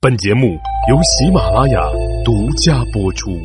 [0.00, 0.56] 本节目
[0.88, 1.82] 由喜马拉雅
[2.24, 3.36] 独家播出。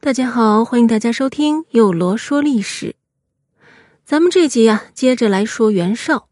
[0.00, 2.96] 大家好，欢迎大家收听有罗说历史。
[4.06, 6.28] 咱们这集呀，接着来说袁绍。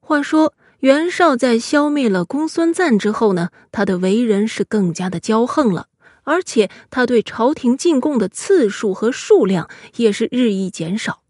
[0.00, 5.86] 话说袁绍在消灭了公孙瓒之后呢，他的为人是更加的骄横了。
[6.24, 11.22] 而且他对朝廷进贡的次数和数量也是日益减少，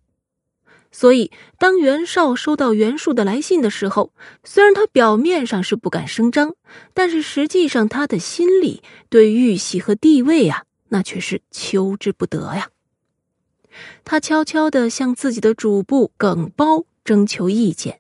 [0.91, 4.13] 所以当袁绍收到袁术的来信的时候，
[4.45, 6.55] 虽然他表面上是不敢声张，
[6.95, 12.71] 但是实际上他的心里对玉玺和地位啊，那却是求之不得呀。
[14.05, 17.99] 他悄悄的向自己的主簿耿包征求意见，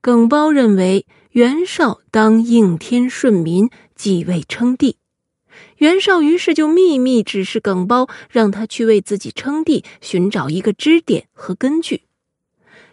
[0.00, 4.99] 耿包认为袁绍当应天顺民，继位称帝。
[5.78, 12.02] 袁绍于是就秘密指示耿包，让他去为自己称帝寻找一个支点和根据。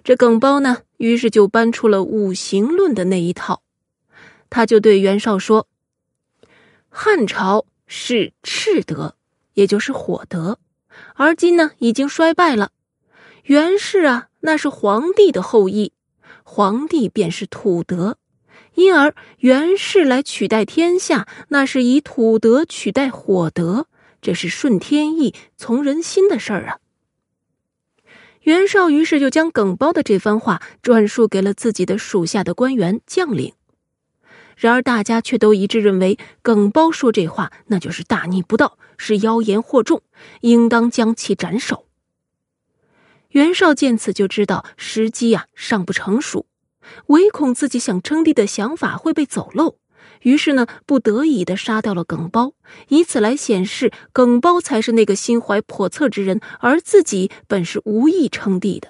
[0.03, 3.61] 这耿包呢，于是就搬出了五行论的那一套。
[4.49, 5.67] 他就对袁绍说
[6.87, 9.15] ：“汉朝是赤德，
[9.53, 10.59] 也就是火德，
[11.15, 12.71] 而今呢已经衰败了。
[13.43, 15.91] 袁氏啊，那是皇帝的后裔，
[16.43, 18.17] 皇帝便是土德。”
[18.77, 23.87] 因而袁氏来取代天下，那是以土德取代火德，
[24.21, 26.77] 这是顺天意、从人心的事儿啊。
[28.41, 33.53] 袁绍于是就将耿包的这番话转述给了自己的属下的官员将领，
[34.55, 40.03] 然而大家却都一致认为耿包说这话那就是大逆不道，是妖言惑众，
[40.41, 41.87] 应当将其斩首。
[43.29, 46.45] 袁绍见此就知道时机呀尚不成熟。
[47.07, 49.77] 唯恐自己想称帝的想法会被走漏，
[50.21, 52.53] 于是呢，不得已的杀掉了耿包，
[52.89, 58.89] 以此来显示耿包才是那个心怀叵测之人，而自己本是无意称帝的。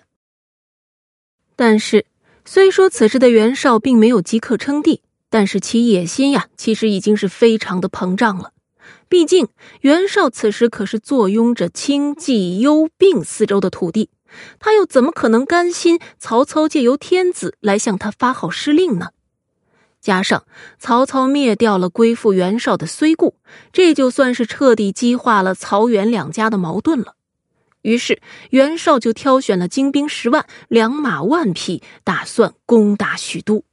[1.56, 2.06] 但是，
[2.45, 8.54] 虽说此时的袁绍并没有即刻称帝，但是其野心呀，其实已经是非常的膨胀了。
[9.10, 9.48] 毕竟，
[9.82, 14.10] 袁绍此时可是坐拥着青冀幽并四周的土地。
[14.60, 19.10] 他又怎么可能甘心曹操借由天子来向他发号施令呢？
[19.99, 20.45] 加上
[20.80, 23.36] 曹操灭掉了归附袁绍的虽固，
[23.73, 27.15] 这就算是彻底激化了曹袁两家的矛盾了。
[27.82, 28.21] 于是
[28.52, 33.64] 袁绍就挑选了精兵十万、良马万匹，打算攻打许都。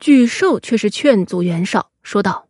[0.00, 2.48] 沮授却是劝阻袁绍，说道：“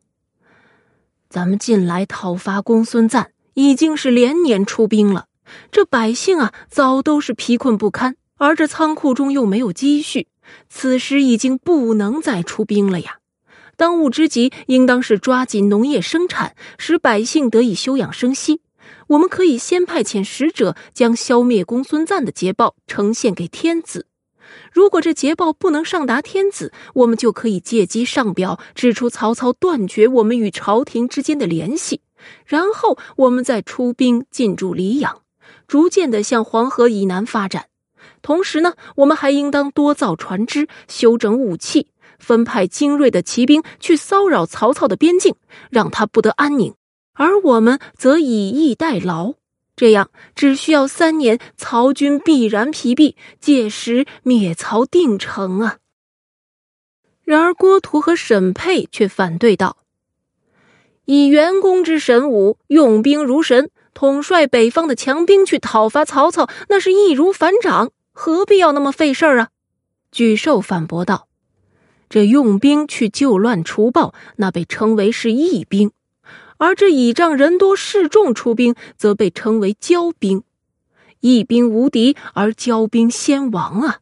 [1.31, 5.27] 咱们近来讨伐公孙瓒，已经是连年出兵了。”
[5.71, 10.29] 这百姓啊，早都是疲困不堪，而这仓库中又没有积蓄，
[10.69, 13.19] 此时已经不能再出兵了呀。
[13.77, 18.61] 当务之急，应当是抓紧农业生产，使百姓得以休养生息。
[19.09, 24.07] 我们可以先派遣使者，将消灭公孙瓒的捷报呈现给天子。
[24.73, 32.03] 如果这捷报不能上达天子，我们就可以借机上表，指出曹操断绝我们与朝廷之间的联系，
[32.45, 35.23] 然后我们再出兵进驻黎阳。
[35.71, 37.67] 逐渐的向黄河以南发展，
[38.23, 41.87] 同时呢，我们还应当多造船只，修整武器，
[42.19, 45.37] 分派精锐的骑兵去骚扰曹操的边境，
[45.71, 46.75] 让他不得安宁。
[47.13, 49.35] 而我们则以逸待劳，
[49.77, 55.79] 这样只需要三年，曹军必然疲弊，届时灭曹定成啊！
[57.23, 59.77] 然而郭图和沈佩却反对道
[61.07, 63.71] ：“以袁公之神武，用兵如神。”
[64.01, 69.49] 统帅北方的强兵去讨伐曹操，那是易如反掌，何必要那么费事儿啊？
[70.11, 71.29] 沮授反驳道
[72.09, 75.91] ：“这用兵去救乱除暴，那被称为是义兵；
[76.57, 80.45] 而这倚仗人多势众出兵，则被称为骄兵。
[81.21, 83.99] 义兵无敌，而骄兵先亡啊！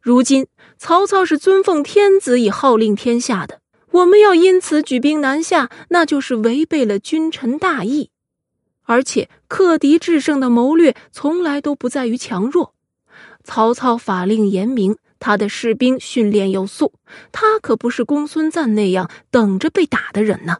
[0.00, 0.46] 如今
[0.78, 3.60] 曹操是尊奉天子以号令天下的，
[3.90, 8.08] 我们要因此举兵南下，那就是违背了君臣大义。”
[8.88, 12.74] 而且克敌制胜的谋略从来都不在于强弱。
[13.44, 16.94] 曹操法令严明，他的士兵训练有素，
[17.30, 20.58] 他可不是公孙瓒那样等着被打的人呢。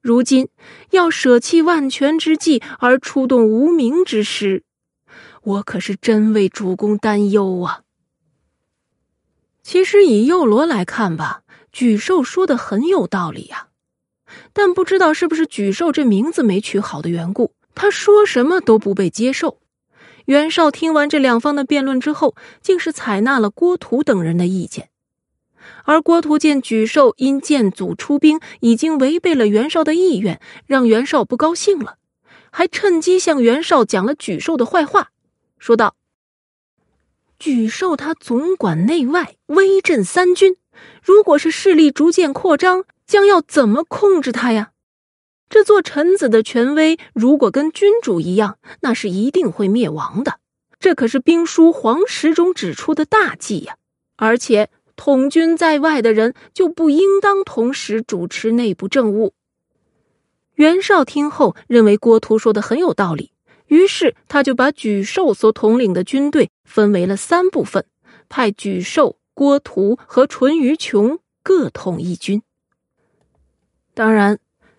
[0.00, 0.48] 如今
[0.90, 4.62] 要舍弃万全之计而出动无名之师，
[5.42, 7.82] 我可是真为主公担忧啊。
[9.64, 11.42] 其实以幼罗来看吧，
[11.72, 13.67] 沮授说的很有道理呀。
[14.52, 19.58] 但不知道是不是沮授这名字没取好的缘故，他说什么都不被接受。
[20.26, 24.90] 袁绍听完这两方的辩论之后，竟是采纳了郭图等人的意见。
[25.84, 31.96] 而郭图见沮授因建祖出兵，已经违背了袁绍的意愿，让袁绍不高兴了，
[32.50, 35.10] 还趁机向袁绍讲了沮授的坏话。
[35.58, 35.96] 说道
[37.40, 40.56] ：“沮授他总管内外，威震三军。
[41.02, 44.70] 如果是势力逐渐扩张，将要怎么控制他呀？
[45.48, 50.40] 这做臣子的权威，如果跟君主一样，那是一定会灭亡的。
[50.78, 53.76] 这可是兵书黄石中指出的大忌呀！
[54.16, 59.32] 而且统军在外的人，就不应当同时主持内部政务。”
[60.56, 63.32] 袁绍听后认为郭图说的很有道理，
[63.68, 67.86] 于是他就把沮授所统领的军队分为了三部分，
[68.28, 72.42] 派沮授、郭图和淳于琼各统一军。
[73.98, 74.38] 当然，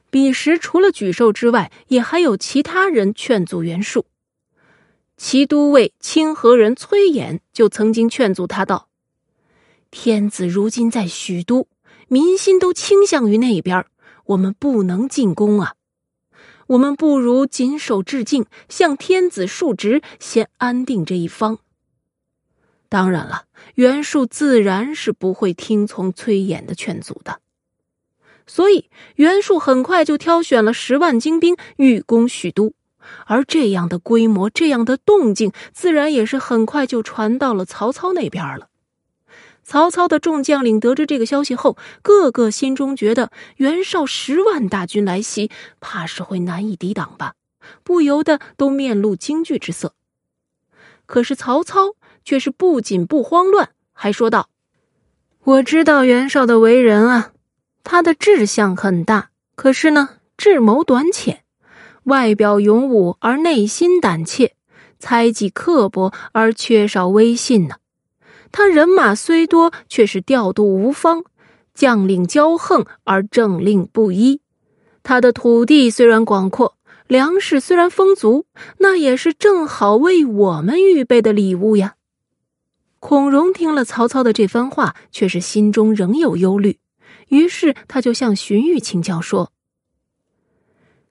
[0.09, 4.05] 彼时除了沮授之外，也还有其他人劝阻袁术。
[5.17, 8.87] 齐都尉清河人崔琰就曾经劝阻他道
[9.91, 11.67] ：“天子如今在许都，
[12.07, 13.85] 民心都倾向于那边。”
[14.27, 15.73] 我们不能进攻啊！
[16.67, 21.59] 我们不如谨守致敬，向天子述职，先安定这一方。
[22.87, 27.41] 当然了，袁术自然是不会听从崔琰的劝阻的，
[28.49, 32.73] 所以袁术很快就挑选了十万精兵，欲攻许都。
[33.27, 38.69] 而这样的规模，这样的动静，自然也是很快就传到了曹操那边了。
[39.63, 47.35] 曹操的众将领得知这个消息后，个个心中觉得袁绍十万大军来袭，怕是会难以抵挡吧，
[47.83, 49.93] 不由得都面露惊惧之色。
[51.05, 51.93] 可是曹操
[52.25, 54.49] 却是不仅不慌乱，还说道
[55.45, 57.31] ：“我知道袁绍的为人啊，
[57.91, 61.41] 他的志向很大，可是呢，智谋短浅，
[62.03, 64.53] 外表勇武而内心胆怯，
[64.99, 67.77] 猜忌刻薄而缺少威信呢。”
[68.53, 71.23] 他人马虽多，却是调度无方，
[71.73, 74.41] 将领骄横而政令不一。
[75.01, 76.77] 他的土地虽然广阔，
[77.07, 78.45] 粮食虽然丰足，
[78.77, 81.95] 那也是正好为我们预备的礼物呀。
[82.99, 86.77] 孔融听了曹操的这番话，却是心中仍有忧虑，
[87.29, 89.51] 于是他就向荀彧请教说：“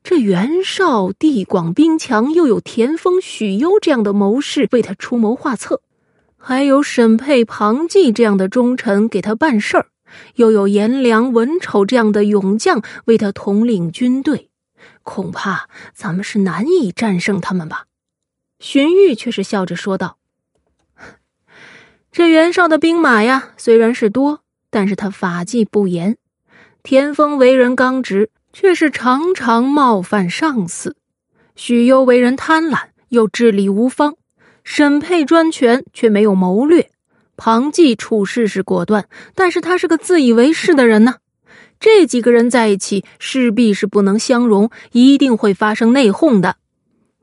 [0.05, 5.82] 这袁绍地广兵强，又有田丰、许攸这样的谋士为他出谋划策。”
[6.41, 9.88] 还有沈佩、庞纪这样的忠臣给他办事儿，
[10.37, 14.49] 又有颜良、文丑这样的勇将为他统领军队，
[15.03, 17.87] 恐怕咱们是难以战胜他们吧？
[18.61, 20.19] 荀彧却是笑着说道：
[22.12, 26.15] “这袁绍的兵马呀，虽然是多，但是他法纪不严；
[26.82, 30.93] 田丰为人刚直，却是常常冒犯上司；
[31.56, 34.15] 许攸为人贪婪，又治理无方。”
[34.65, 36.91] 沈佩专权却没有谋略，
[37.38, 41.14] 庞纪处事是果断，但是他是个自以为是的人呢。
[41.81, 46.56] 这几个人在一起，势必是不能相容，一定会发生内讧的。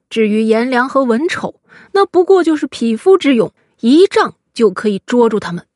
[0.09, 5.68] 至于颜良和文丑，那不过就是匹夫之勇，一仗就可以捉住他们。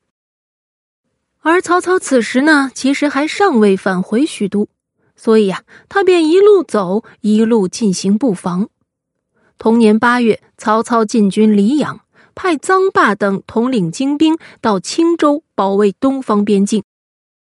[1.42, 4.68] 而曹操此时呢，其实还尚未返回许都，
[5.16, 8.68] 所以呀，他便一路走，一路进行布防。
[9.56, 12.00] 同年八月，曹操进军黎阳，
[12.34, 16.82] 派臧霸等统领精兵到青州保卫东方边境。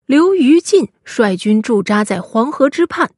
[0.06, 3.12] 刘虞进率军驻扎在黄河之畔。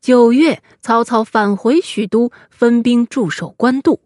[0.00, 4.00] 九月，曹操返回许都，分兵驻守官渡。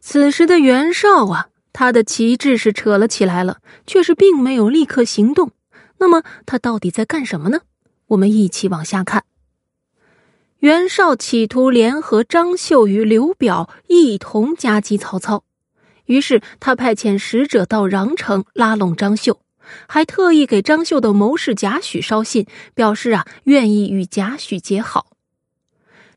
[0.00, 5.50] 此时的袁绍啊，他的旗帜是扯了起来了，却是并没有立刻行动。
[5.98, 7.60] 那么，他到底在干什么呢？
[8.06, 9.24] 我们一起往下看。
[10.60, 15.44] 袁绍企图联合张绣与刘表一同夹击曹操，
[16.06, 19.40] 于是他派遣使者到穰城拉拢张绣，
[19.88, 25.16] 还特意给张绣的谋士贾诩捎信，表示啊愿意与贾诩结好。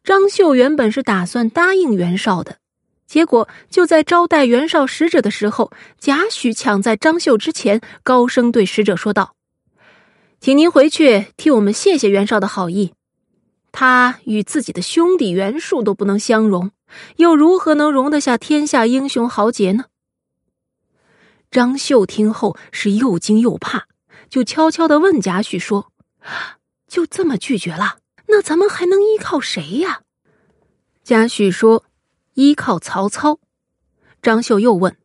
[0.04, 2.60] 张绣原本是打算答应袁绍的，
[3.08, 9.34] 结果就在招待袁绍使者的时候，贾诩抢在张绣之前，高声对使者说道
[10.42, 12.94] ：“请您回去替我们谢谢袁绍的好意。”
[13.72, 16.72] 他与自己的兄弟袁术都不能相容，
[17.16, 19.86] 又如何能容得下天下英雄豪杰呢？
[21.50, 23.86] 张绣听后是又惊又怕，
[24.30, 25.92] 就悄悄的问贾诩说
[26.90, 28.00] ：“就这么拒绝了？
[28.28, 30.02] 那咱们还能依靠谁呀？”
[31.04, 31.86] 贾诩说
[32.38, 33.40] ：“依靠曹操。”
[34.22, 34.96] 张绣又问：“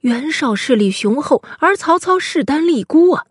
[0.00, 3.26] 袁绍势力雄厚，而曹操势单力孤啊？”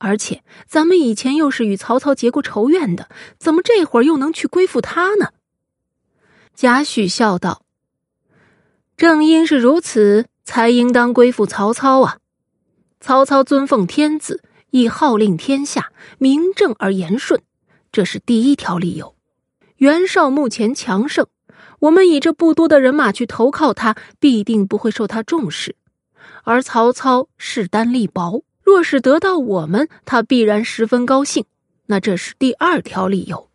[0.00, 5.32] 而且咱们以前又是与曹操结过仇怨的，怎么这会儿又能去归附他呢？
[6.54, 7.62] 贾诩笑道
[8.96, 12.18] ：“正因是如此，才应当归附曹操啊！
[13.00, 17.42] 曹操尊奉天子，以号令天下，名正而言顺，
[17.90, 19.16] 这是第一条理由。
[19.78, 21.26] 袁绍目前强盛，
[21.80, 25.76] 我们以这不多的人马去投靠他，必定不会受他重视。
[26.42, 31.44] 而曹操势单力薄，若是得到我们，他必然十分高兴。
[31.86, 33.48] 那这是第二条理由。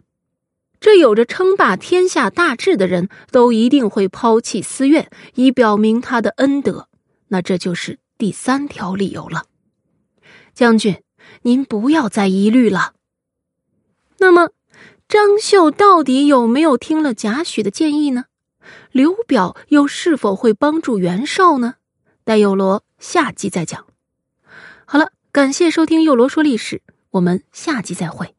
[0.80, 6.88] 这有着称霸天下大志的人都一定会抛弃私怨，以表明他的恩德。
[7.28, 9.44] 那这就是第三条理由了。
[10.54, 11.02] 将军，
[11.44, 12.94] 您不要再疑虑了。
[14.20, 14.52] 那么。
[15.14, 18.26] 张绣到底有没有听了贾诩的建议呢？
[18.92, 21.76] 刘表又是否会帮助袁绍呢？
[22.24, 23.86] 待幼罗下集再讲。
[24.86, 26.78] 好了，感谢收听《幼罗说历史》，
[27.12, 28.34] 我们下集再会。